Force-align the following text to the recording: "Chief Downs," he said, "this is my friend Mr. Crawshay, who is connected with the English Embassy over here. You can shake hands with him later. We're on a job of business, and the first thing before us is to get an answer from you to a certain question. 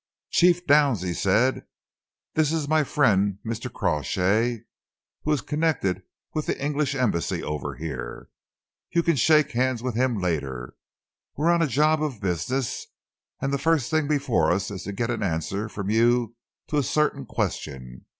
"Chief 0.31 0.65
Downs," 0.65 1.03
he 1.03 1.13
said, 1.13 1.67
"this 2.33 2.51
is 2.51 2.67
my 2.67 2.83
friend 2.83 3.37
Mr. 3.45 3.71
Crawshay, 3.71 4.63
who 5.21 5.31
is 5.31 5.41
connected 5.41 6.01
with 6.33 6.47
the 6.47 6.59
English 6.59 6.95
Embassy 6.95 7.43
over 7.43 7.75
here. 7.75 8.29
You 8.89 9.03
can 9.03 9.15
shake 9.15 9.51
hands 9.51 9.83
with 9.83 9.93
him 9.93 10.19
later. 10.19 10.75
We're 11.37 11.51
on 11.51 11.61
a 11.61 11.67
job 11.67 12.01
of 12.01 12.19
business, 12.19 12.87
and 13.39 13.53
the 13.53 13.59
first 13.59 13.91
thing 13.91 14.07
before 14.07 14.51
us 14.51 14.71
is 14.71 14.85
to 14.85 14.91
get 14.91 15.11
an 15.11 15.21
answer 15.21 15.69
from 15.69 15.91
you 15.91 16.35
to 16.69 16.77
a 16.79 16.83
certain 16.83 17.27
question. 17.27 18.07